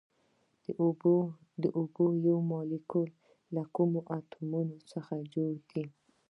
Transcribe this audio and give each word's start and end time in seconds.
د 1.61 1.63
اوبو 1.77 2.05
یو 2.27 2.37
مالیکول 2.51 3.09
له 3.55 3.63
کومو 3.75 3.99
اتومونو 4.15 4.75
څخه 4.91 5.13
جوړ 5.33 5.53
دی 5.71 5.85